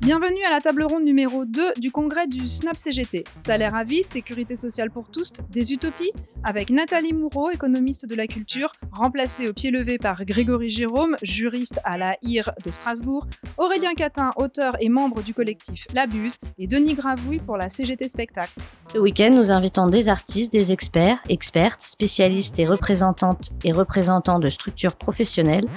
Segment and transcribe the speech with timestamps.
[0.00, 3.22] Bienvenue à la table ronde numéro 2 du congrès du SNAP CGT.
[3.36, 6.10] Salaire à vie, sécurité sociale pour tous, des utopies
[6.44, 11.80] Avec Nathalie Moureau, économiste de la culture, remplacée au pied levé par Grégory Jérôme, juriste
[11.84, 13.28] à la IR de Strasbourg,
[13.58, 18.58] Aurélien Catin, auteur et membre du collectif L'Abuse, et Denis Gravouille pour la CGT Spectacle.
[18.92, 24.48] Ce week-end, nous invitons des artistes, des experts, expertes, spécialistes et représentantes et représentants de
[24.48, 25.68] structures professionnelles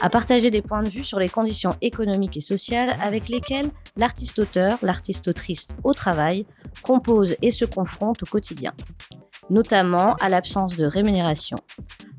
[0.00, 4.78] à partager des points de vue sur les conditions économiques et sociales avec lesquelles l'artiste-auteur,
[4.80, 6.46] l'artiste-autrice au travail
[6.82, 8.72] compose et se confronte au quotidien,
[9.50, 11.56] notamment à l'absence de rémunération.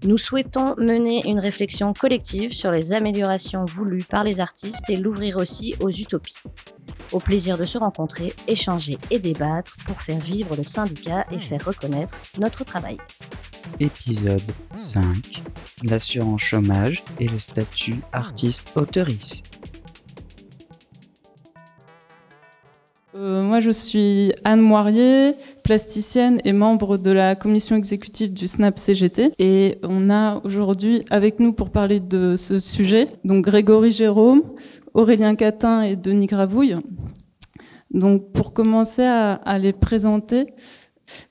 [0.05, 5.37] Nous souhaitons mener une réflexion collective sur les améliorations voulues par les artistes et l'ouvrir
[5.37, 6.35] aussi aux utopies.
[7.11, 11.63] Au plaisir de se rencontrer, échanger et débattre pour faire vivre le syndicat et faire
[11.65, 12.97] reconnaître notre travail.
[13.79, 14.41] Épisode
[14.73, 15.43] 5
[15.83, 19.43] L'assurance chômage et le statut artiste-auteurice.
[23.15, 25.35] Euh, moi, je suis Anne Moirier,
[25.65, 29.31] plasticienne et membre de la commission exécutive du SNAP CGT.
[29.39, 34.43] Et on a aujourd'hui avec nous pour parler de ce sujet, donc Grégory Jérôme,
[34.93, 36.75] Aurélien Catin et Denis Gravouille.
[37.89, 40.53] Donc, pour commencer à, les présenter,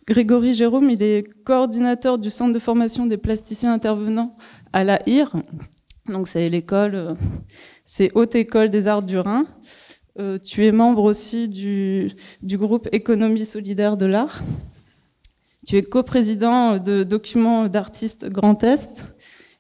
[0.05, 4.37] Grégory Jérôme, il est coordinateur du centre de formation des plasticiens intervenants
[4.73, 5.33] à la IR.
[6.09, 7.15] Donc, c'est l'école, euh,
[7.85, 9.47] c'est Haute École des Arts du Rhin.
[10.21, 12.09] Euh, tu es membre aussi du,
[12.57, 14.43] groupe Économie solidaire de l'art.
[15.67, 19.13] Tu es coprésident de Documents d'artistes Grand Est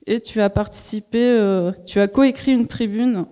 [0.06, 3.24] et tu as participé, euh, tu as coécrit une tribune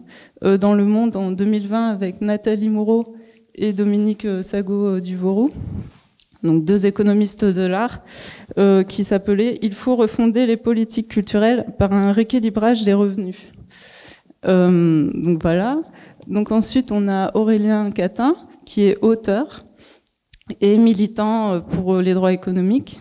[0.43, 3.15] euh, dans Le Monde en 2020 avec Nathalie Moreau
[3.55, 5.51] et Dominique Sago Duvorou,
[6.43, 8.01] donc deux économistes de l'art,
[8.89, 13.43] qui s'appelait Il faut refonder les politiques culturelles par un rééquilibrage des revenus.
[14.43, 15.81] donc voilà.
[16.27, 19.65] Donc ensuite, on a Aurélien Catin, qui est auteur
[20.61, 23.01] et militant euh, pour les droits économiques.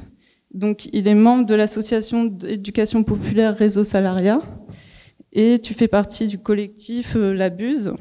[0.54, 4.40] Donc il est membre de l'association d'éducation populaire Réseau Salariat
[5.34, 7.94] et tu fais partie du collectif euh, L'Abuse.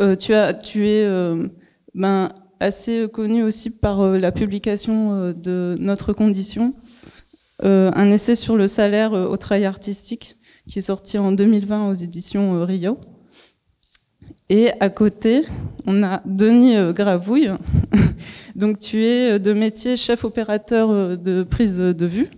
[0.00, 1.48] Euh, tu, es euh,
[1.94, 2.28] ben,
[2.60, 6.72] assez connu aussi par euh, la publication euh, de Notre Condition,
[7.60, 10.36] un essai sur le salaire au travail artistique
[10.68, 13.00] qui est sorti en 2020 aux éditions Rio.
[14.50, 15.42] Et à côté,
[15.86, 17.50] on a Denis euh, Gravouille.
[18.56, 22.28] Donc tu es euh, de métier chef opérateur euh, de prise de vue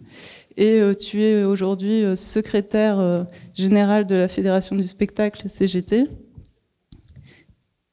[0.57, 6.07] et tu es aujourd'hui secrétaire général de la Fédération du spectacle CGT.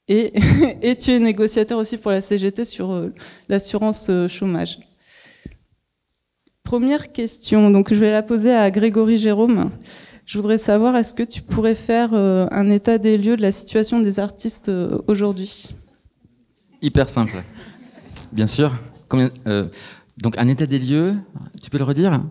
[0.09, 0.33] Et,
[0.81, 3.09] et tu es négociateur aussi pour la CGT sur
[3.47, 4.79] l'assurance chômage.
[6.63, 9.71] Première question, donc je vais la poser à Grégory Jérôme.
[10.27, 13.51] Je voudrais savoir, est-ce que tu pourrais faire euh, un état des lieux de la
[13.53, 15.69] situation des artistes euh, aujourd'hui?
[16.81, 17.41] Hyper simple.
[18.33, 18.75] Bien sûr.
[19.07, 19.69] Combien, euh,
[20.17, 21.15] donc un état des lieux,
[21.63, 22.21] tu peux le redire?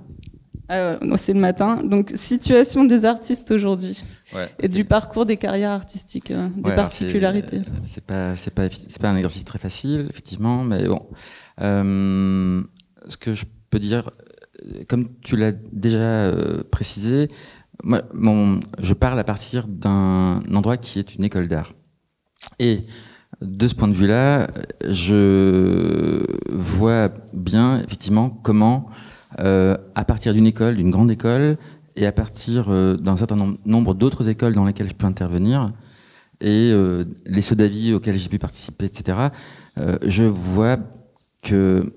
[0.70, 1.82] Euh, C'est le matin.
[1.82, 4.04] Donc situation des artistes aujourd'hui
[4.34, 7.62] ouais, et du parcours des carrières artistiques, euh, des Ouais, particularités.
[7.86, 11.00] C'est pas, c'est pas, c'est pas un exercice très facile, effectivement, mais bon.
[11.58, 14.10] Ce que je peux dire,
[14.86, 16.30] comme tu l'as déjà
[16.70, 17.28] précisé,
[17.84, 18.02] moi,
[18.80, 21.72] je parle à partir d'un endroit qui est une école d'art.
[22.58, 22.84] Et
[23.40, 24.48] de ce point de vue-là,
[24.88, 28.86] je vois bien effectivement comment,
[29.40, 31.58] euh, à partir d'une école, d'une grande école,
[31.96, 35.72] et à partir euh, d'un certain nom- nombre d'autres écoles dans lesquelles je peux intervenir,
[36.40, 39.18] et euh, les sauts d'avis auxquels j'ai pu participer, etc.,
[40.06, 40.78] je vois
[41.42, 41.92] que,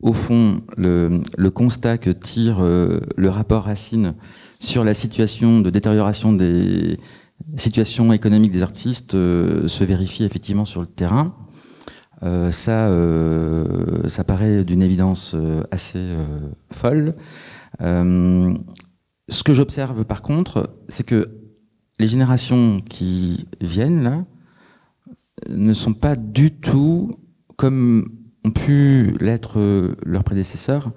[0.00, 4.14] au fond, le, constat que tire le rapport Racine
[4.60, 6.98] sur la situation de détérioration des
[7.56, 11.34] situations économiques des artistes euh, se vérifie effectivement sur le terrain.
[12.24, 15.36] Euh, ça, euh, ça paraît d'une évidence
[15.70, 16.16] assez
[16.70, 17.14] folle.
[17.80, 21.28] Ce que j'observe par contre, c'est que
[22.00, 24.24] les générations qui viennent là
[25.48, 27.12] ne sont pas du tout
[27.56, 28.08] comme
[28.44, 29.60] ont pu l'être
[30.04, 30.92] leurs prédécesseurs.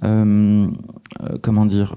[0.00, 1.96] comment dire?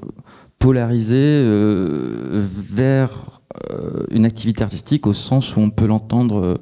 [0.60, 3.42] Polarisées euh, vers
[3.72, 6.56] euh, une activité artistique au sens où on peut l'entendre euh,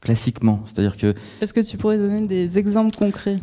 [0.00, 0.62] classiquement.
[0.66, 3.38] C'est-à-dire que Est-ce que tu pourrais donner des exemples concrets?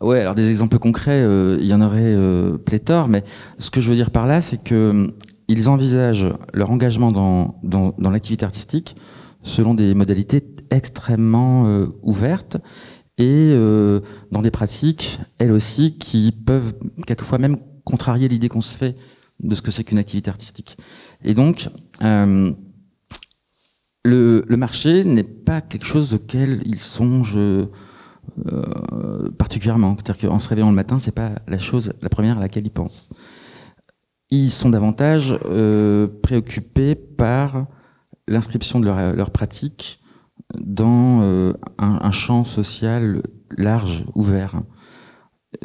[0.00, 3.24] Ouais, alors des exemples concrets, euh, il y en aurait euh, pléthore, mais
[3.58, 5.06] ce que je veux dire par là, c'est que euh,
[5.48, 8.96] ils envisagent leur engagement dans, dans, dans l'activité artistique
[9.42, 12.56] selon des modalités extrêmement euh, ouvertes
[13.18, 13.54] et
[14.32, 16.74] dans des pratiques, elles aussi, qui peuvent
[17.06, 18.96] quelquefois même contrarier l'idée qu'on se fait
[19.40, 20.76] de ce que c'est qu'une activité artistique.
[21.24, 21.68] Et donc,
[22.02, 22.52] euh,
[24.04, 27.66] le, marché n'est pas quelque chose auquel il songe euh,
[29.38, 29.96] particulièrement.
[29.96, 32.70] C'est-à-dire qu'en se réveillant le matin, c'est pas la chose, la première à laquelle ils
[32.70, 33.08] pensent.
[34.30, 37.66] Ils sont davantage euh, préoccupés par
[38.26, 40.00] l'inscription de leur, pratique
[40.58, 41.20] dans
[41.78, 43.22] un, champ social
[43.56, 44.62] large, ouvert.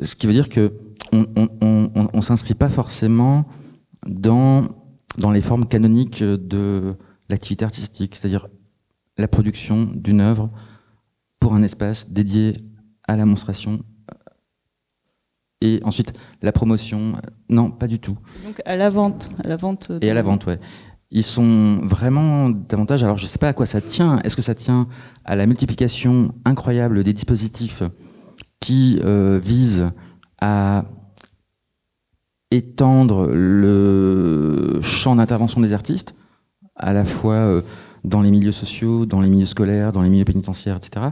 [0.02, 0.74] Ce qui veut dire que
[1.12, 3.46] on, on s'inscrit pas forcément
[4.08, 4.68] dans,
[5.18, 6.96] dans les formes canoniques de
[7.30, 8.48] l'activité artistique, c'est-à-dire
[9.18, 10.50] la production d'une œuvre
[11.40, 12.58] pour un espace dédié
[13.08, 13.82] à la monstration
[15.62, 17.14] et ensuite la promotion.
[17.50, 18.18] Non, pas du tout.
[18.46, 19.92] Donc à la vente, à la vente.
[20.02, 20.60] Et à la vente, ouais.
[21.12, 23.04] Ils sont vraiment davantage.
[23.04, 24.20] Alors je sais pas à quoi ça tient.
[24.20, 24.88] Est-ce que ça tient
[25.26, 27.84] à la multiplication incroyable des dispositifs
[28.60, 29.90] qui euh, visent
[30.40, 30.86] à
[32.52, 36.16] étendre le champ d'intervention des artistes,
[36.76, 37.62] à la fois euh,
[38.04, 41.08] dans les milieux sociaux, dans les milieux scolaires, dans les milieux pénitentiaires, etc.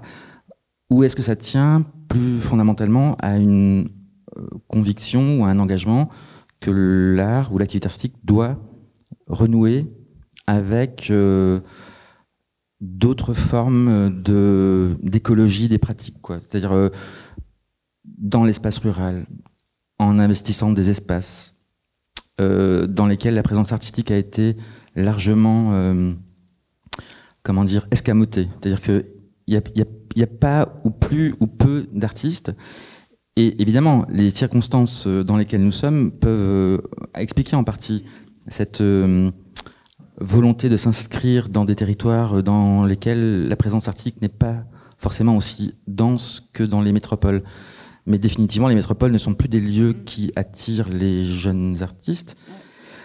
[0.89, 3.89] Ou est-ce que ça tient plus fondamentalement à une
[4.37, 6.09] euh, conviction ou à un engagement
[6.59, 8.57] que l'art ou l'activité artistique doit
[9.27, 9.85] renouer
[10.47, 11.59] avec euh,
[12.81, 14.09] d'autres formes
[15.03, 16.17] d'écologie des pratiques.
[16.29, 16.89] C'est-à-dire
[18.05, 19.25] dans l'espace rural,
[19.99, 21.55] en investissant des espaces
[22.39, 24.55] euh, dans lesquels la présence artistique a été
[24.95, 26.13] largement, euh,
[27.43, 28.47] comment dire, escamotée.
[28.59, 29.05] C'est-à-dire que
[29.47, 32.51] il y a, pas ou plus ou peu d'artistes.
[33.37, 36.81] Et évidemment, les circonstances dans lesquelles nous sommes peuvent
[37.15, 38.03] expliquer en partie
[38.47, 39.31] cette euh,
[40.19, 44.65] volonté de s'inscrire dans des territoires dans lesquels la présence artistique n'est pas
[44.97, 47.43] forcément aussi dense que dans les métropoles.
[48.07, 52.37] Mais définitivement, les métropoles ne sont plus des lieux qui attirent les jeunes artistes.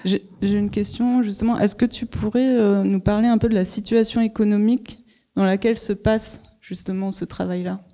[0.05, 1.59] J'ai une question justement.
[1.59, 5.05] Est-ce que tu pourrais euh, nous parler un peu de la situation économique
[5.35, 7.85] dans laquelle se passe justement ce travail-là?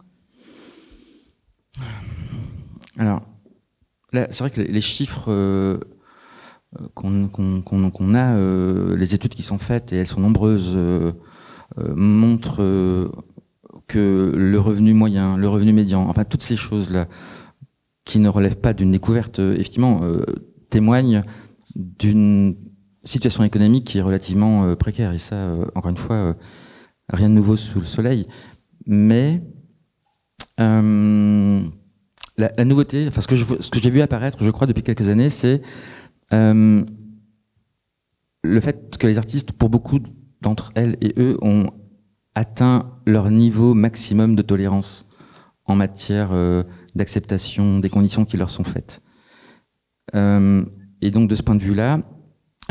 [2.99, 3.22] Alors,
[4.12, 5.78] c'est vrai que les chiffres euh,
[6.94, 11.12] qu'on qu qu a, euh, les études qui sont faites, et elles sont nombreuses, euh,
[11.78, 13.11] euh, montrent euh,
[13.88, 17.08] que le revenu moyen, le revenu médian, enfin toutes ces choses-là,
[18.05, 20.00] qui ne relèvent pas d'une découverte, effectivement,
[20.70, 21.23] témoignent
[21.75, 22.56] d'une
[23.05, 25.12] situation économique qui est relativement précaire.
[25.12, 26.35] Et ça, encore une fois,
[27.12, 28.25] rien de nouveau sous le soleil.
[28.87, 29.43] Mais
[32.38, 35.29] la, nouveauté, enfin ce que ce que j'ai vu apparaître, je crois, depuis quelques années,
[35.29, 35.61] c'est
[36.32, 36.85] euh,
[38.43, 39.99] le fait que les artistes, pour beaucoup
[40.40, 41.70] d'entre elles et eux, ont
[42.38, 45.08] atteint leur niveau maximum de tolérance
[45.64, 46.62] en matière euh,
[46.94, 49.02] d'acceptation des conditions qui leur sont faites.
[50.14, 50.64] Euh,
[51.02, 52.00] et donc de ce point de vue-là,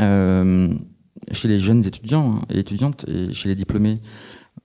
[0.00, 0.72] euh,
[1.32, 4.00] chez les jeunes étudiants hein, et étudiantes et chez les diplômés,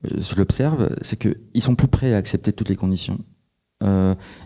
[0.06, 3.20] je l'observe, c'est qu'ils sont plus prêts à accepter toutes les conditions.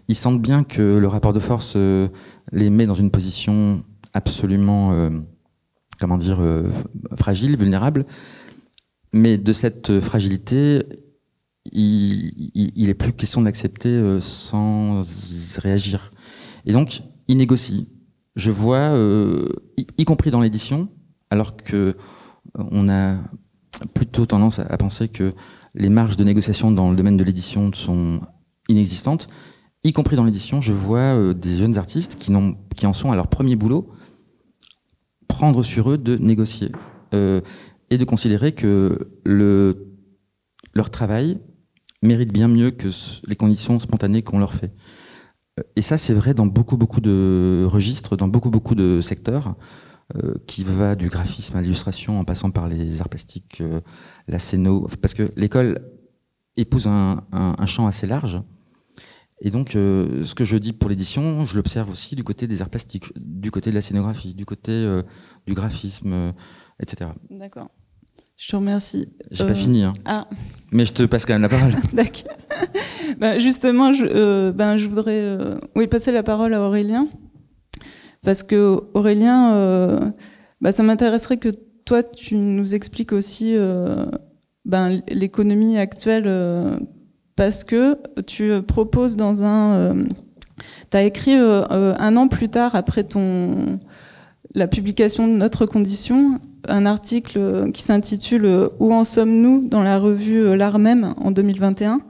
[0.07, 3.83] Ils sentent bien que le rapport de force les met dans une position
[4.13, 5.12] absolument,
[6.00, 6.39] comment dire,
[7.15, 8.06] fragile, vulnérable.
[9.17, 10.83] Mais de cette fragilité,
[11.71, 15.01] il, il, il est plus question d'accepter euh, sans
[15.57, 16.11] réagir.
[16.65, 17.89] Et donc, il négocie.
[18.35, 19.49] Je vois, euh,
[19.97, 20.89] y, compris dans l'édition,
[21.31, 21.97] alors que
[22.53, 23.15] on a
[23.95, 25.33] plutôt tendance à, penser que
[25.73, 28.21] les marges de négociation dans le domaine de l'édition sont
[28.69, 29.27] inexistantes,
[29.83, 33.27] y compris dans l'édition, je vois euh, des jeunes artistes qui, en sont à leur
[33.27, 33.89] premier boulot
[35.27, 36.71] prendre sur eux de négocier
[37.13, 37.42] euh,
[37.89, 39.94] et de considérer que le,
[40.73, 41.39] leur travail
[42.01, 42.89] mérite bien mieux que
[43.27, 44.73] les conditions spontanées qu'on leur fait.
[45.75, 49.56] Et ça, c'est vrai dans beaucoup, beaucoup de registres, dans beaucoup, beaucoup de secteurs,
[50.15, 53.81] euh, qui va du graphisme à l'illustration en passant par les arts plastiques, euh,
[54.27, 55.81] la scéno, parce que l'école
[56.57, 58.41] épouse un, champ assez large.
[59.39, 62.61] Et donc, euh, ce que je dis pour l'édition, je l'observe aussi du côté des
[62.63, 65.03] arts plastiques, du côté de la scénographie, du côté euh,
[65.45, 66.31] du graphisme, euh,
[66.79, 67.11] etc.
[67.29, 67.69] D'accord.
[68.37, 69.09] Je te remercie.
[69.31, 69.83] J'ai pas fini.
[69.83, 69.94] Hein.
[70.06, 70.27] Ah.
[70.71, 71.73] Mais je te passe quand même la parole.
[71.94, 72.33] D'accord.
[73.19, 75.37] ben, justement, je, ben, je voudrais
[75.75, 77.07] oui, passer la parole à Aurélien.
[78.23, 80.13] Parce que Aurélien,
[80.61, 81.49] ben, ça m'intéresserait que
[81.85, 83.56] toi, tu nous expliques aussi
[84.65, 86.27] ben, l'économie actuelle
[87.37, 89.73] parce que tu proposes dans un...
[89.75, 90.03] Euh,
[90.91, 93.79] tu as écrit euh, un an plus tard, après ton
[94.57, 100.57] la publication de Notre Condition, un article qui s'intitule Où en sommes-nous dans la revue
[100.57, 102.02] L'Art même en 2021.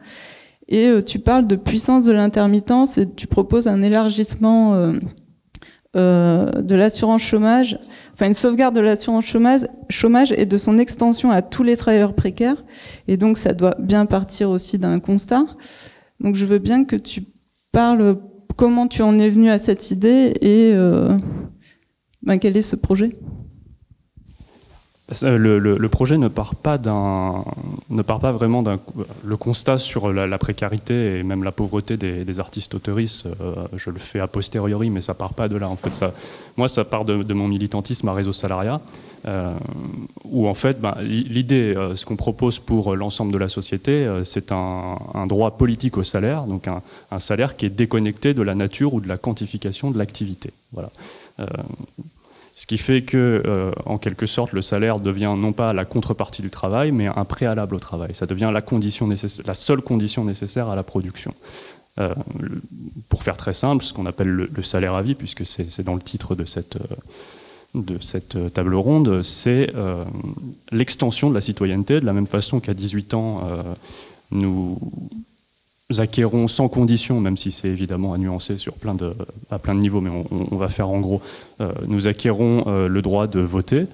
[0.70, 4.94] Et tu parles de puissance de l'intermittence et tu proposes un élargissement
[5.94, 7.80] de l'assurance chômage,
[8.14, 12.14] enfin une sauvegarde de l'assurance chômage, chômage et de son extension à tous les travailleurs
[12.14, 12.64] précaires.
[13.10, 15.46] Et donc ça doit bien partir aussi d'un constat.
[16.22, 17.24] Donc je veux bien que tu
[17.74, 18.18] parles
[18.58, 21.18] comment tu en es venu à cette idée et euh,
[22.28, 23.16] ben, quel est ce projet?
[25.22, 28.80] Le, projet ne part pas vraiment d'un.
[29.24, 34.00] Le constat sur la, précarité et même la pauvreté des, artistes auteuristes, euh, je le
[34.00, 35.70] fais a posteriori, mais ça part pas de là.
[35.70, 36.04] En fait,
[36.58, 38.82] moi, ça part de, mon militantisme à réseau salariat,
[39.26, 39.54] euh,
[40.26, 44.52] où en fait, ben, l'idée, euh, ce qu'on propose pour l'ensemble de la société, c'est
[44.52, 46.82] un, droit politique au salaire, donc un,
[47.12, 50.52] un, salaire qui est déconnecté de la nature ou de la quantification de l'activité.
[50.74, 50.90] Voilà.
[52.58, 56.42] Ce qui fait que, euh, en quelque sorte, le salaire devient non pas la contrepartie
[56.42, 58.16] du travail, mais un préalable au travail.
[58.16, 59.08] Ça devient la, condition
[59.46, 61.36] la seule condition nécessaire à la production.
[62.00, 62.16] Euh,
[63.10, 66.02] pour faire très simple, ce qu'on appelle le, salaire à vie, puisque c'est dans le
[66.02, 66.96] titre de cette, euh,
[67.76, 69.72] de cette table ronde, c'est
[70.72, 73.48] l'extension de la citoyenneté, de la même façon qu'à 18 ans,
[74.32, 74.80] nous
[75.96, 79.14] acquérons sans condition, même si c'est évidemment à nuancer sur plein de,
[79.50, 81.22] à plein de niveaux, mais on, va faire en gros,
[81.62, 83.86] euh, nous acquérons euh, le droit de voter,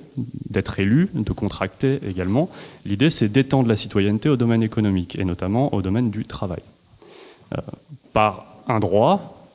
[0.50, 2.50] d'être élu, de contracter également.
[2.86, 6.64] L'idée, c'est d'étendre la citoyenneté au domaine économique, et notamment au domaine du travail.
[7.54, 7.62] Euh,
[8.12, 9.48] par un droit,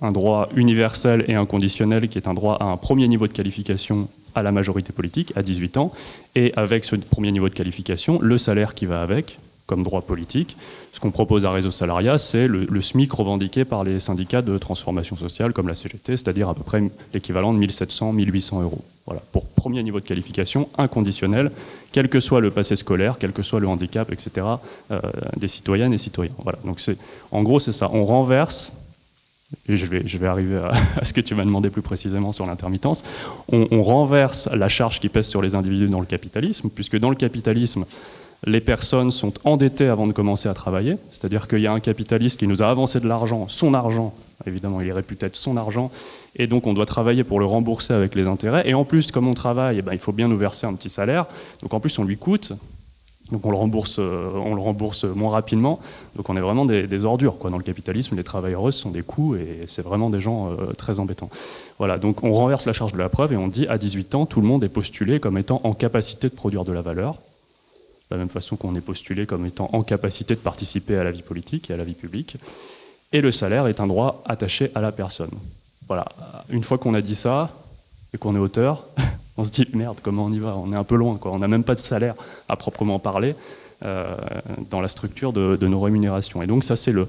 [0.00, 4.08] un droit universel et inconditionnel, qui est un droit à un premier niveau de qualification
[4.34, 5.92] à la majorité politique, à 18 ans,
[6.34, 10.56] et avec ce premier niveau de qualification, le salaire qui va avec, comme droit politique.
[10.92, 15.14] Ce qu'on propose à Réseau Salariat, c'est le, SMIC revendiqué par les syndicats de transformation
[15.16, 16.82] sociale comme la CGT, c'est-à-dire à peu près
[17.14, 18.82] l'équivalent de 1700-1800 euros.
[19.06, 21.52] Voilà, pour premier niveau de qualification inconditionnel,
[21.92, 24.46] quel que soit le passé scolaire, quel que soit le handicap, etc.,
[24.90, 25.00] euh,
[25.36, 26.32] des citoyennes et citoyens.
[26.42, 26.80] Voilà, donc
[27.30, 27.90] en gros, c'est ça.
[27.92, 28.72] On renverse
[29.68, 30.72] et je vais, je vais arriver à,
[31.04, 33.04] ce que tu m'as demandé plus précisément sur l'intermittence,
[33.50, 37.16] on, renverse la charge qui pèse sur les individus dans le capitalisme, puisque dans le
[37.16, 37.84] capitalisme,
[38.46, 42.38] les personnes sont endettées avant de commencer à travailler, c'est-à-dire qu'il y a un capitaliste
[42.38, 44.14] qui nous a avancé de l'argent, son argent,
[44.46, 45.90] évidemment il est réputé être son argent,
[46.36, 49.26] et donc on doit travailler pour le rembourser avec les intérêts, et en plus comme
[49.26, 51.26] on travaille, eh ben, il faut bien nous verser un petit salaire,
[51.62, 52.52] donc en plus on lui coûte,
[53.32, 55.80] donc on le rembourse, euh, on le rembourse moins rapidement,
[56.16, 57.38] donc on est vraiment des, ordures.
[57.38, 57.50] Quoi.
[57.50, 60.98] Dans le capitalisme, les travailleuses sont des coûts et c'est vraiment des gens euh, très
[60.98, 61.28] embêtants.
[61.76, 64.24] Voilà, donc on renverse la charge de la preuve et on dit à 18 ans,
[64.24, 67.16] tout le monde est postulé comme étant en capacité de produire de la valeur
[68.10, 71.10] de la même façon qu'on est postulé comme étant en capacité de participer à la
[71.10, 72.36] vie politique et à la vie publique.
[73.12, 75.30] Et le salaire est un droit attaché à la personne.
[75.86, 76.06] Voilà.
[76.50, 77.50] Une fois qu'on a dit ça
[78.12, 78.86] et qu'on est auteur,
[79.36, 80.56] on se dit merde, comment on y va?
[80.56, 81.32] On est un peu loin, quoi.
[81.32, 82.14] On n'a même pas de salaire
[82.48, 83.34] à proprement parler.
[83.84, 84.16] Euh,
[84.70, 86.42] dans la structure de, nos rémunérations.
[86.42, 87.06] Et donc ça c'est le,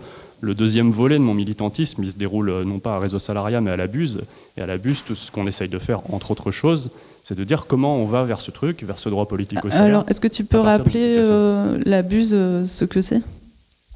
[0.53, 2.03] deuxième volet de mon militantisme.
[2.03, 4.21] Il se déroule euh, non pas à réseau salariat mais à la buse.
[4.55, 6.91] Et à la buse, tout ce qu'on essaye de faire, entre autres choses,
[7.23, 9.85] c'est de dire comment on va vers ce truc, vers ce droit politique au salaire.
[9.87, 13.23] Alors est-ce que tu peux rappeler euh, la buse, ce que c'est?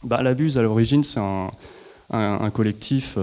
[0.03, 3.19] Bah, La buse à l'origine c'est un, collectif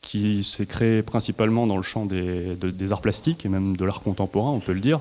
[0.00, 2.56] qui s'est créé principalement dans le champ des,
[2.92, 5.00] arts plastiques et même de l'art contemporain, on peut le dire,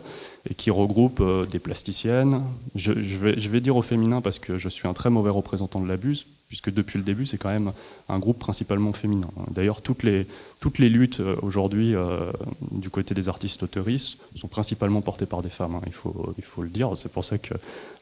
[0.49, 2.41] et qui regroupe euh, des plasticiennes.
[2.75, 6.25] Je, vais, dire au féminin parce que je suis un très mauvais représentant de l'abus,
[6.47, 7.73] puisque depuis le début, c'est quand même
[8.09, 9.29] un groupe principalement féminin.
[9.51, 10.25] D'ailleurs, toutes les,
[10.59, 12.31] toutes les luttes euh, aujourd'hui euh,
[12.71, 15.81] du côté des artistes auteuristes sont principalement portées par des femmes, hein.
[15.85, 16.93] il, faut, il faut le dire.
[16.95, 17.53] C'est pour ça que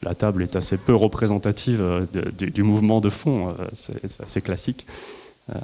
[0.02, 4.86] la table est assez peu représentative du mouvement de fond, c'est assez classique.
[5.50, 5.58] Euh,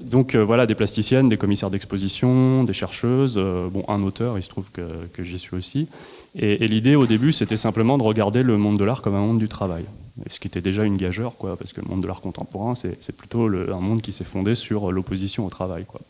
[0.00, 4.42] donc euh, voilà, des plasticiennes, des commissaires d'exposition, des chercheuses, euh, bon, un auteur, il
[4.42, 4.82] se trouve que,
[5.22, 5.88] j'y suis aussi.
[6.34, 9.38] Et, l'idée au début, c'était simplement de regarder le monde de l'art comme un monde
[9.38, 9.84] du travail.
[10.26, 13.16] ce qui était déjà une gageure, quoi, parce que le monde de l'art contemporain, c'est
[13.16, 15.84] plutôt un monde qui s'est fondé sur l'opposition au travail.
[15.86, 16.00] Quoi.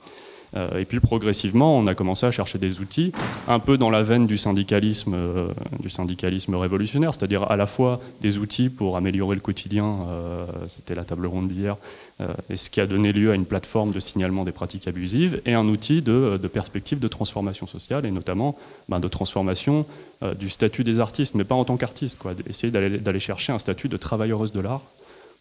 [0.56, 3.12] Euh, et puis progressivement, on a commencé à chercher des outils,
[3.46, 5.48] un peu dans la veine du syndicalisme, euh,
[5.80, 10.94] du syndicalisme révolutionnaire, c'est-à-dire à la fois des outils pour améliorer le quotidien, euh, c'était
[10.94, 11.76] la table ronde d'hier,
[12.50, 15.54] et ce qui a donné lieu à une plateforme de signalement des pratiques abusives, et
[15.54, 18.56] un outil de, perspective de transformation sociale, et notamment
[18.88, 19.86] ben, de transformation
[20.36, 23.96] du statut des artistes, mais pas en tant qu'artiste, essayer d'aller chercher un statut de
[23.96, 24.82] travailleureuse de l'art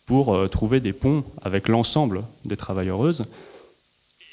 [0.05, 3.23] pour trouver des ponts avec l'ensemble des travailleuses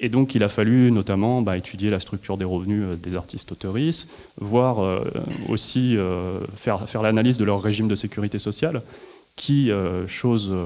[0.00, 3.52] et donc, il a fallu notamment bah, étudier la structure des revenus euh, des artistes
[3.52, 5.04] auteuristes, voir euh,
[5.48, 8.82] aussi euh, faire, l'analyse de leur régime de sécurité sociale,
[9.36, 9.72] qui,
[10.06, 10.56] chose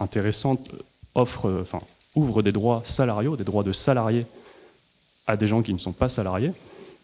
[0.00, 0.70] intéressante,
[1.14, 1.80] offre, enfin,
[2.14, 4.24] ouvre des droits salariaux, des droits de salariés
[5.26, 6.52] à des gens qui ne sont pas salariés,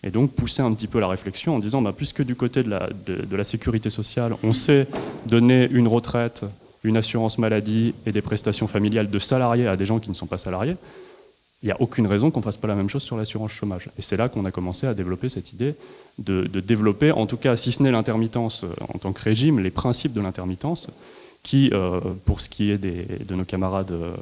[0.03, 3.37] et donc pousser un petit peu la réflexion en disant, bah, puisque du côté de,
[3.37, 4.87] la sécurité sociale, on sait
[5.27, 6.47] donner une retraite,
[6.83, 10.27] une assurance maladie et des prestations familiales de salariés à des gens qui ne sont
[10.27, 10.77] pas salariés,
[11.63, 13.89] il n'y a aucune raison qu'on ne fasse pas la même chose sur l'assurance chômage.
[13.99, 15.75] Et c'est là qu'on a commencé à développer cette idée
[16.19, 19.71] de, développer, en tout cas, si ce n'est l'intermittence euh, en tant que régime, les
[19.71, 20.89] principes de l'intermittence,
[21.43, 24.15] qui, euh, pour ce qui est de nos camarades euh,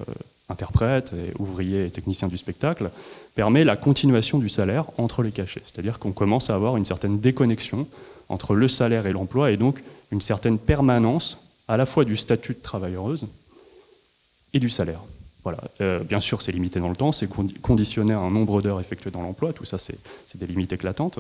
[0.48, 2.90] interprètes, ouvriers et techniciens du spectacle,
[3.34, 5.62] permet la continuation du salaire entre les cachets.
[5.64, 7.86] C'est-à-dire qu'on commence à avoir une certaine déconnexion
[8.28, 12.54] entre le salaire et l'emploi, et donc une certaine permanence à la fois du statut
[12.54, 13.28] de travailleuse
[14.52, 15.02] et du salaire.
[15.44, 15.58] Voilà.
[15.80, 17.28] Euh, bien sûr, c'est limité dans le temps, c'est
[17.62, 19.98] conditionné à un nombre d'heures effectuées dans l'emploi, tout ça, c'est
[20.36, 21.18] des limites éclatantes.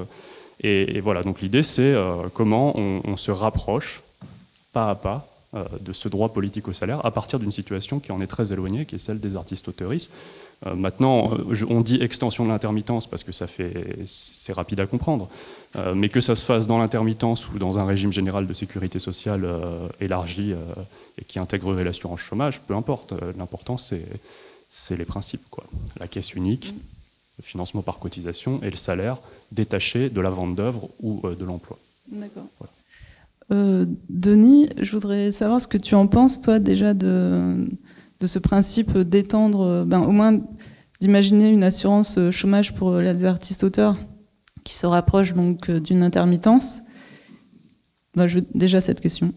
[0.60, 4.02] Et, voilà, donc l'idée, c'est euh, comment on, se rapproche
[4.72, 8.12] pas à pas euh, de ce droit politique au salaire à partir d'une situation qui
[8.12, 10.12] en est très éloignée, qui est celle des artistes auteuristes.
[10.76, 11.30] Maintenant,
[11.68, 13.72] on dit extension de l'intermittence parce que ça fait,
[14.06, 15.28] c'est rapide à comprendre,
[15.94, 19.46] mais que ça se fasse dans l'intermittence ou dans un régime général de sécurité sociale
[20.00, 20.54] élargi
[21.18, 23.12] et qui intégrerait l'assurance chômage, peu importe.
[23.12, 25.44] Euh, l'important, c'est les principes.
[25.50, 25.64] Quoi.
[26.00, 26.74] La caisse unique,
[27.38, 29.18] le financement par cotisation et le salaire
[29.50, 31.78] détaché de la vente d'œuvres ou euh, de l'emploi.
[32.10, 32.46] D'accord.
[33.50, 37.68] Euh, Denis, je voudrais savoir ce que tu en penses, toi, déjà, de,
[38.22, 40.40] de ce principe d'étendre, ben, au moins
[41.00, 43.96] d'imaginer une assurance chômage pour les artistes auteurs
[44.62, 46.82] qui se rapproche donc d'une intermittence.
[48.14, 49.34] Ben, déjà cette question.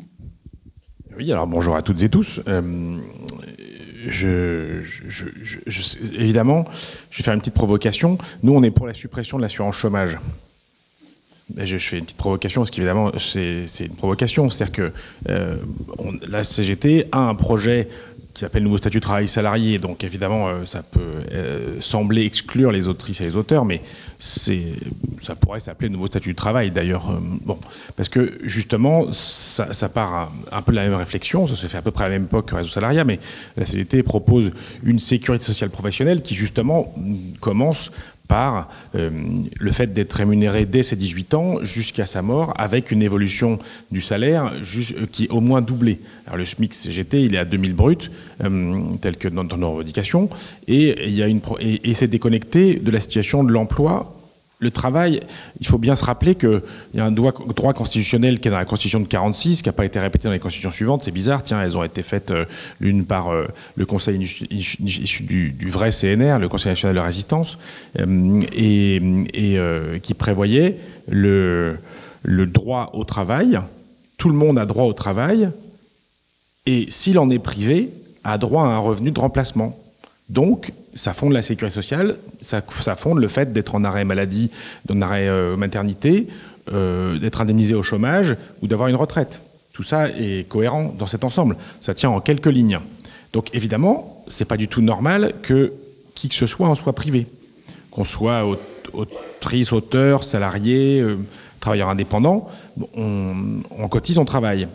[1.17, 2.41] Oui, alors bonjour à toutes et tous.
[2.47, 2.97] Euh,
[6.19, 6.65] évidemment,
[7.09, 8.19] je vais faire une petite provocation.
[8.43, 10.19] Nous, on est pour la suppression de l'assurance chômage.
[11.55, 14.49] Je, fais une petite provocation parce qu'évidemment, c'est une provocation.
[14.49, 14.91] C'est-à-dire que
[15.29, 15.57] euh,
[16.27, 17.87] la CGT a un projet
[18.35, 19.79] qui s'appelle Nouveau statut de travail salarié.
[19.79, 20.99] Donc évidemment, euh, ça peut
[21.31, 23.81] euh, sembler exclure les autrices et les auteurs, mais
[24.19, 27.09] ça pourrait s'appeler Nouveau statut de travail d'ailleurs.
[27.09, 27.57] Euh, bon,
[27.95, 31.81] parce que justement, ça, part un, peu de la même réflexion, ça se fait à
[31.81, 33.19] peu près à la même époque que Réseau Salariat, mais
[33.55, 34.51] la CDT propose
[34.83, 36.93] une sécurité sociale professionnelle qui justement
[37.39, 37.91] commence
[38.27, 39.09] par euh,
[39.59, 43.59] le fait d'être rémunéré dès ses 18 ans jusqu'à sa mort, avec une évolution
[43.91, 45.99] du salaire euh, qui est au moins doublée.
[46.33, 47.97] Le SMIC CGT, il est à 2000 bruts,
[48.43, 50.29] euh, tel que dans, nos revendications,
[50.67, 51.19] et,
[51.83, 54.15] et c'est déconnecté de la situation de l'emploi
[54.59, 55.19] le travail,
[55.59, 56.61] il faut bien se rappeler qu'il
[56.93, 59.85] y a un droit, constitutionnel qui est dans la Constitution de 46, qui n'a pas
[59.85, 61.03] été répété dans les constitutions suivantes.
[61.03, 62.45] C'est bizarre, tiens, elles ont été faites euh,
[62.79, 67.57] l'une par euh, le Conseil issu du, vrai CNR, le Conseil national de la résistance,
[67.99, 69.01] euh, et,
[70.01, 70.77] qui prévoyait
[71.09, 71.77] le,
[72.23, 73.59] le droit au travail.
[74.17, 75.49] Tout le monde a droit au travail,
[76.65, 77.89] et s'il en est privé,
[78.23, 79.77] a droit à un revenu de remplacement.
[80.29, 82.61] Donc, ça fonde la sécurité sociale, ça,
[82.95, 84.49] fonde le fait d'être en arrêt maladie,
[84.89, 86.27] en arrêt euh, maternité,
[86.73, 89.41] euh, d'être indemnisé au chômage ou d'avoir une retraite.
[89.73, 91.57] Tout ça est cohérent dans cet ensemble.
[91.81, 92.79] Ça tient en quelques lignes.
[93.33, 95.73] Donc évidemment, c'est pas du tout normal que
[96.15, 97.27] qui que ce soit en soit privé.
[97.91, 98.43] Qu'on soit
[98.93, 101.17] autrice, auteur, salarié, euh,
[101.59, 102.47] travailleur indépendant,
[102.95, 103.33] on,
[103.77, 104.67] on, cotise, on travaille.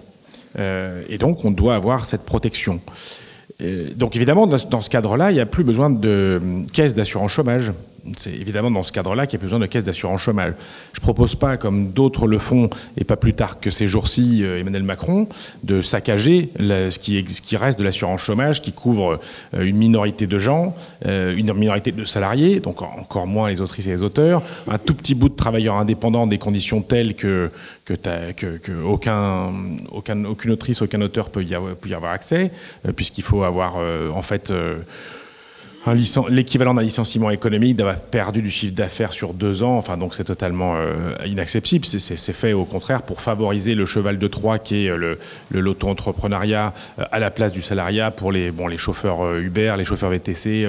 [0.58, 2.80] et donc on doit avoir cette protection.
[3.62, 6.40] Euh, donc évidemment, dans ce cadre-là, il n'y a plus besoin de
[6.72, 7.72] caisse d'assurance chômage.
[8.16, 10.54] C'est évidemment dans ce cadre-là qu'il y a besoin de caisse d'assurance chômage.
[10.92, 14.42] Je ne propose pas, comme d'autres le font, et pas plus tard que ces jours-ci,
[14.42, 15.28] euh, Emmanuel Macron,
[15.64, 19.20] de saccager ce, qui, reste de l'assurance chômage qui couvre
[19.54, 20.74] euh, une minorité de gens,
[21.06, 24.94] euh, une minorité de salariés, donc encore moins les autrices et les auteurs, un tout
[24.94, 27.50] petit bout de travailleurs indépendants, des conditions telles que,
[28.86, 29.52] aucun,
[29.92, 32.50] aucune autrice, aucun auteur peut y avoir, peut y avoir accès,
[32.96, 33.76] puisqu'il faut avoir
[34.14, 34.52] en fait
[36.28, 39.78] l'équivalent d'un licenciement économique d'avoir perdu du chiffre d'affaires sur deux ans.
[39.78, 41.84] Enfin, donc c'est totalement euh, inacceptable.
[41.84, 45.18] C'est fait au contraire pour favoriser le cheval de Troie qui est le,
[45.50, 49.84] l'auto-entrepreneuriat euh, à la place du salariat pour les, bon, les chauffeurs euh, Uber, les
[49.84, 50.66] chauffeurs VTC,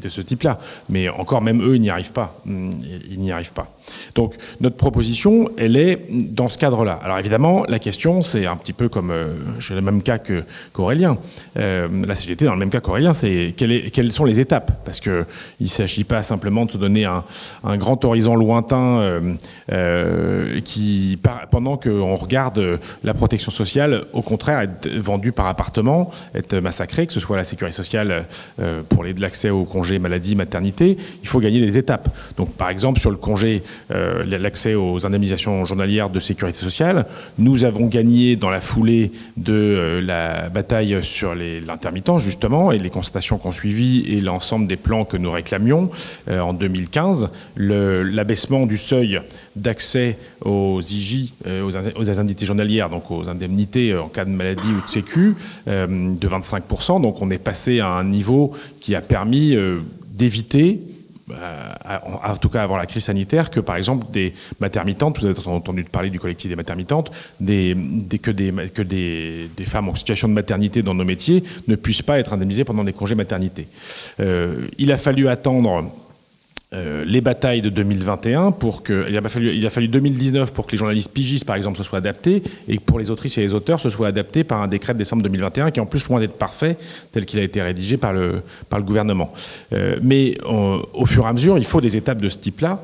[0.00, 0.58] de ce type-là.
[0.88, 2.40] Mais encore, même eux, ils n'y arrivent pas.
[2.46, 3.68] Ils n'y arrivent pas.
[4.14, 6.98] Donc notre proposition, elle est dans ce cadre-là.
[7.04, 9.12] Alors évidemment, la question, c'est un petit peu comme,
[9.58, 10.18] je suis le même cas
[10.72, 11.18] qu'Aurélien.
[11.56, 15.24] la CGT, dans le même cas qu'Aurélien, c'est quelle, quelle sont les étapes Parce qu'il
[15.60, 17.24] ne s'agit pas simplement de se donner un,
[17.76, 19.34] grand horizon lointain euh,
[19.72, 21.18] euh, qui,
[21.50, 27.12] pendant qu'on regarde la protection sociale, au contraire, être vendue par appartement, être massacrée, que
[27.12, 28.24] ce soit la sécurité sociale
[28.60, 32.08] euh, pour l'accès au congé maladie, maternité, il faut gagner les étapes.
[32.36, 37.06] Donc par exemple, sur le congé, l'accès aux indemnisations journalières de sécurité sociale,
[37.38, 43.38] nous avons gagné dans la foulée de la bataille sur l'intermittence, justement, et les constatations
[43.38, 45.90] qu'on suivi lui et l'ensemble des plans que nous réclamions
[46.30, 47.30] en 2015.
[47.56, 49.20] L'abaissement du seuil
[49.56, 54.90] d'accès aux IJ, aux, indemnités journalières, donc aux indemnités en cas de maladie ou de
[54.90, 55.34] sécu,
[55.66, 57.00] de 25%.
[57.02, 59.56] Donc on est passé à un niveau qui a permis
[60.14, 60.93] d'éviter euh,
[61.30, 65.84] en tout cas avant la crise sanitaire, que par exemple des maternitantes, vous avez entendu
[65.84, 67.10] parler du collectif des maternitantes,
[67.40, 67.76] des,
[68.22, 72.64] que, des, femmes en situation de maternité dans nos métiers ne puissent pas être indemnisées
[72.64, 73.68] pendant des congés maternité.
[74.20, 75.90] Euh, il a fallu attendre
[76.74, 80.66] euh, les batailles de 2021 pour que il a fallu il a fallu 2019 pour
[80.66, 83.42] que les journalistes pigistes par exemple se soient adaptés et que pour les autrices et
[83.42, 86.08] les auteurs se soient adaptés par un décret de décembre 2021 qui est en plus
[86.08, 86.76] loin d'être parfait
[87.12, 89.32] tel qu'il a été rédigé par le par le gouvernement.
[89.72, 92.80] Euh, mais au fur et à mesure, il faut des étapes de ce type-là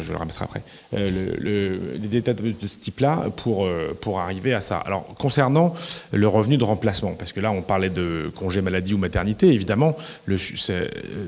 [0.00, 0.62] je le ramasserai après,
[0.94, 4.78] euh, des étapes de ce type-là pour, euh, pour arriver à ça.
[4.78, 5.74] Alors, concernant
[6.12, 9.96] le revenu de remplacement, parce que là, on parlait de congé maladie ou maternité, évidemment,
[10.26, 10.36] le,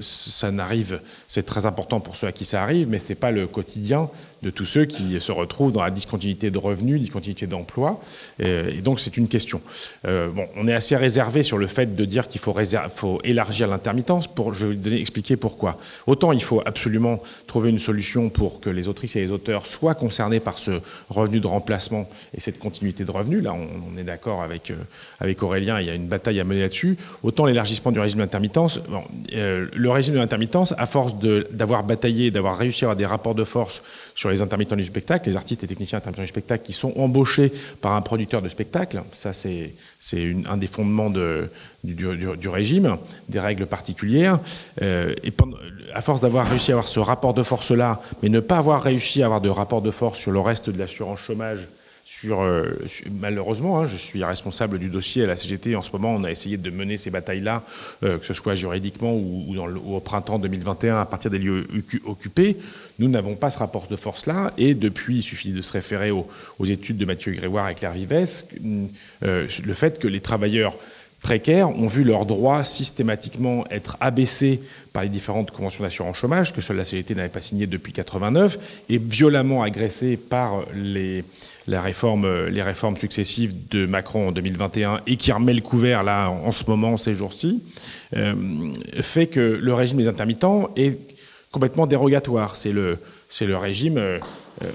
[0.00, 3.30] ça n'arrive, c'est très important pour ceux à qui ça arrive, mais ce n'est pas
[3.30, 4.08] le quotidien
[4.44, 8.00] de tous ceux qui se retrouvent dans la discontinuité de revenus, discontinuité d'emploi.
[8.38, 9.60] Et, donc, c'est une question.
[10.06, 12.54] Euh, bon, on est assez réservé sur le fait de dire qu'il faut,
[13.24, 14.28] élargir l'intermittence.
[14.52, 15.78] Je vais vous expliquer pourquoi.
[16.06, 19.94] Autant il faut absolument trouver une solution pour que les autrices et les auteurs soient
[19.94, 20.72] concernés par ce
[21.08, 23.42] revenu de remplacement et cette continuité de revenus.
[23.42, 24.74] Là, on, est d'accord avec, euh,
[25.20, 26.98] avec Aurélien, il y a une bataille à mener là-dessus.
[27.22, 28.80] Autant l'élargissement du régime d'intermittence.
[28.88, 31.14] Bon, euh, le régime d'intermittence, à force
[31.50, 33.82] d'avoir bataillé, d'avoir réussi à avoir des rapports de force
[34.14, 37.52] sur les intermittents du spectacle, les artistes et techniciens intermittents du spectacle qui sont embauchés
[37.80, 39.74] par un producteur de spectacle, ça c'est
[40.46, 41.50] un des fondements de,
[41.82, 42.96] du, régime,
[43.28, 44.38] des règles particulières.
[44.82, 45.32] Euh, et
[45.92, 49.22] à force d'avoir réussi à avoir ce rapport de force-là, mais ne pas avoir réussi
[49.22, 51.68] à avoir de rapport de force sur le reste de l'assurance chômage,
[52.06, 52.64] sur, euh,
[53.10, 55.74] malheureusement, hein, je suis responsable du dossier à la CGT.
[55.74, 57.62] En ce moment, on a essayé de mener ces batailles-là,
[58.02, 61.66] euh, que ce soit juridiquement ou, au printemps 2021, à partir des lieux
[62.04, 62.58] occupés.
[62.98, 64.52] Nous n'avons pas ce rapport de force-là.
[64.58, 66.26] Et depuis, il suffit de se référer aux,
[66.64, 70.76] études de Mathieu Grégoire et Claire Vives, euh, le fait que les travailleurs
[71.22, 74.60] précaires ont vu leurs droits systématiquement être abaissés
[74.92, 78.58] par les différentes conventions d'assurance chômage, que seule la CGT n'avait pas signé depuis 89,
[78.90, 81.24] et violemment agressés par les,
[81.66, 86.64] les réformes successives de Macron en 2021 et qui remet le couvert là en, ce
[86.66, 87.62] moment, ces jours-ci,
[88.16, 88.34] euh,
[89.00, 90.98] fait que le régime des intermittents est
[91.50, 92.56] complètement dérogatoire.
[92.56, 92.98] C'est le,
[93.28, 93.96] c'est le régime.
[93.96, 94.18] Euh,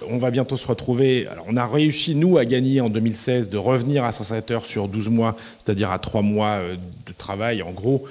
[0.10, 1.28] on va bientôt se retrouver.
[1.28, 4.88] Alors, on a réussi, nous, à gagner en 2016 de revenir à 107 heures sur
[4.88, 8.06] 12 mois, c'est-à-dire à 3 mois euh, de travail, en gros,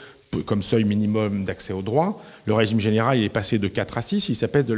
[0.44, 2.20] comme seuil minimum d'accès aux droits.
[2.46, 4.74] Le régime général est passé de 4 à 6, il s'apprête à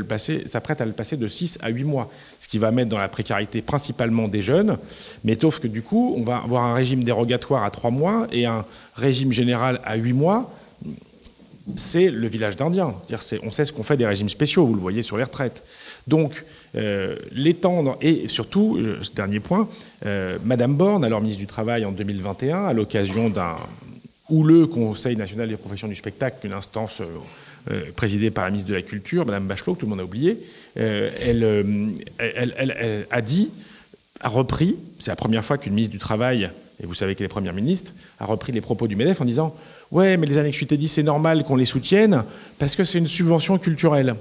[0.86, 4.28] le passer de 6 à 8 mois, ce qui va mettre dans la précarité principalement
[4.28, 4.78] des jeunes,
[5.24, 8.46] mais sauf que du coup, on va avoir un régime dérogatoire à 3 mois et
[8.46, 10.50] un régime général à 8 mois
[11.76, 12.94] c'est le village d'Indiens.
[13.42, 15.62] On sait ce qu'on fait des régimes spéciaux, vous le voyez sur les retraites.
[16.06, 16.44] Donc,
[16.76, 19.68] euh, l'étendre, et surtout, euh, ce dernier point,
[20.06, 23.56] euh, Madame Borne, alors ministre du Travail en 2021, à l'occasion d'un
[24.30, 27.02] houleux Conseil national des professions du spectacle, une instance
[27.94, 30.38] présidée par la ministre de la Culture, Madame Bachelot, que tout le monde a oublié,
[30.76, 31.66] elle,
[32.18, 33.50] elle, a dit,
[34.20, 36.50] a repris, c'est la première fois qu'une ministre du Travail,
[36.82, 39.54] et vous savez qu'elle est première ministre, a repris les propos du MEDEF en disant
[39.90, 42.24] Ouais, mais les annexes 8 et 10, c'est normal qu'on les soutienne
[42.58, 44.14] parce que c'est une subvention culturelle.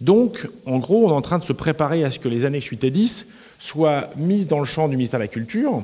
[0.00, 2.66] Donc, en gros, on est en train de se préparer à ce que les annexes
[2.66, 5.82] 8 et 10 soient mises dans le champ du ministère de la Culture.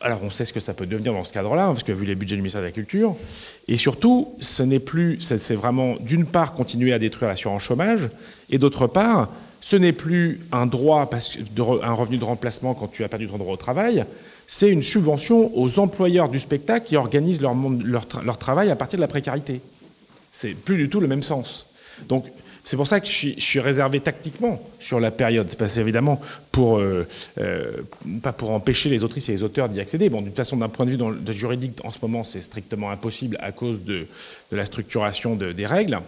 [0.00, 2.14] Alors, on sait ce que ça peut devenir dans ce cadre-là, parce que vu les
[2.14, 3.16] budgets du ministère de la Culture.
[3.66, 8.08] Et surtout, ce n'est plus, c'est vraiment d'une part continuer à détruire l'assurance chômage,
[8.48, 9.28] et d'autre part,
[9.60, 11.10] ce n'est plus un droit,
[11.82, 14.04] un revenu de remplacement quand tu as perdu ton droit au travail,
[14.46, 17.54] c'est une subvention aux employeurs du spectacle qui organisent leur,
[18.24, 19.60] leur, travail à partir de la précarité.
[20.32, 21.66] C'est plus du tout le même sens.
[22.08, 22.24] Donc,
[22.68, 25.46] c'est pour ça que je suis, réservé tactiquement sur la période.
[25.48, 26.20] C'est pas évidemment
[26.52, 27.06] pour euh,
[27.40, 27.80] euh,
[28.22, 30.10] pas pour empêcher les autrices et les auteurs d'y accéder.
[30.10, 33.52] Bon, d'une façon, d'un point de vue juridique, en ce moment, c'est strictement impossible à
[33.52, 34.06] cause de,
[34.52, 35.98] la structuration des règles.